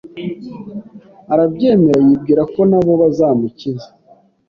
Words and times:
arabyemera 1.33 1.99
yibwira 2.07 2.41
ko 2.53 2.61
nabo 2.69 2.93
bazamukiza 3.01 3.89